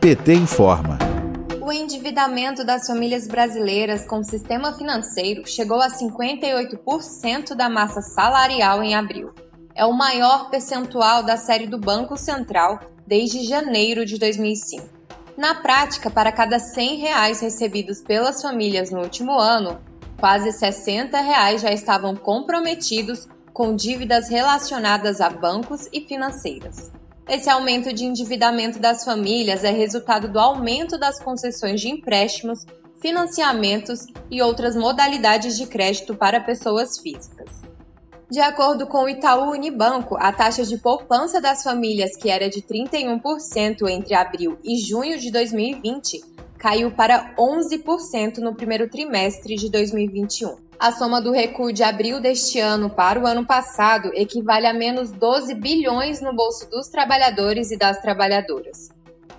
[0.00, 0.98] PT informa.
[1.62, 8.82] O endividamento das famílias brasileiras com o sistema financeiro chegou a 58% da massa salarial
[8.82, 9.32] em abril.
[9.74, 14.86] É o maior percentual da série do Banco Central desde janeiro de 2005.
[15.36, 19.80] Na prática, para cada 100 reais recebidos pelas famílias no último ano,
[20.18, 26.93] quase 60 reais já estavam comprometidos com dívidas relacionadas a bancos e financeiras.
[27.26, 32.66] Esse aumento de endividamento das famílias é resultado do aumento das concessões de empréstimos,
[33.00, 37.62] financiamentos e outras modalidades de crédito para pessoas físicas.
[38.30, 42.60] De acordo com o Itaú Unibanco, a taxa de poupança das famílias, que era de
[42.60, 46.20] 31% entre abril e junho de 2020,
[46.58, 50.56] caiu para 11% no primeiro trimestre de 2021.
[50.78, 55.10] A soma do recuo de abril deste ano para o ano passado equivale a menos
[55.10, 58.88] 12 bilhões no bolso dos trabalhadores e das trabalhadoras.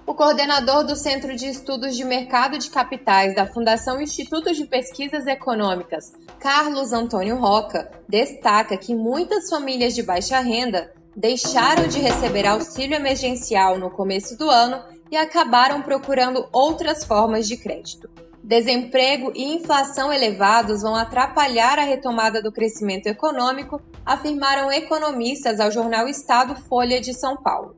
[0.08, 5.26] O coordenador do Centro de Estudos de Mercado de Capitais da Fundação Instituto de Pesquisas
[5.26, 12.96] Econômicas, Carlos Antônio Roca, destaca que muitas famílias de baixa renda deixaram de receber auxílio
[12.96, 18.10] emergencial no começo do ano e acabaram procurando outras formas de crédito.
[18.46, 26.08] Desemprego e inflação elevados vão atrapalhar a retomada do crescimento econômico, afirmaram economistas ao jornal
[26.08, 27.76] Estado Folha de São Paulo.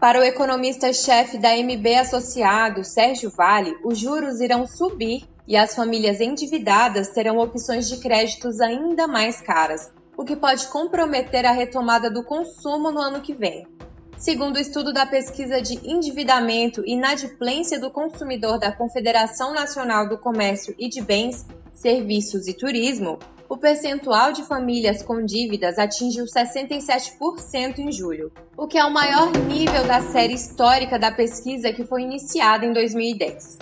[0.00, 6.18] Para o economista-chefe da MB Associado, Sérgio Vale, os juros irão subir e as famílias
[6.18, 12.24] endividadas terão opções de créditos ainda mais caras, o que pode comprometer a retomada do
[12.24, 13.66] consumo no ano que vem.
[14.16, 20.16] Segundo o estudo da pesquisa de endividamento e inadimplência do consumidor da Confederação Nacional do
[20.16, 27.78] Comércio e de Bens, Serviços e Turismo, o percentual de famílias com dívidas atingiu 67%
[27.78, 32.02] em julho, o que é o maior nível da série histórica da pesquisa que foi
[32.02, 33.58] iniciada em 2010.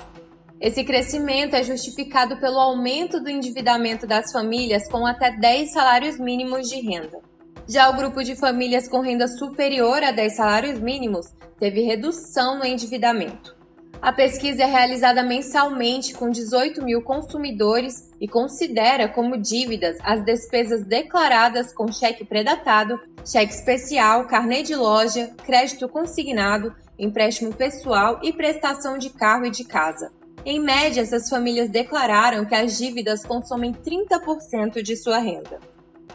[0.61, 6.69] Esse crescimento é justificado pelo aumento do endividamento das famílias com até 10 salários mínimos
[6.69, 7.34] de renda.
[7.67, 12.65] Já o grupo de famílias com renda superior a 10 salários mínimos teve redução no
[12.65, 13.57] endividamento.
[14.03, 20.85] A pesquisa é realizada mensalmente com 18 mil consumidores e considera como dívidas as despesas
[20.85, 28.99] declaradas com cheque predatado, cheque especial, carnê de loja, crédito consignado, empréstimo pessoal e prestação
[28.99, 30.13] de carro e de casa.
[30.45, 35.59] Em média, essas famílias declararam que as dívidas consomem 30% de sua renda.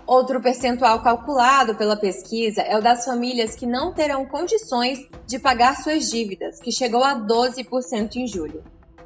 [0.09, 5.75] Outro percentual calculado pela pesquisa é o das famílias que não terão condições de pagar
[5.75, 8.63] suas dívidas, que chegou a 12% em julho.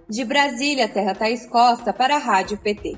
[0.08, 2.98] De Brasília, Terra Thaís Costa, para a Rádio PT.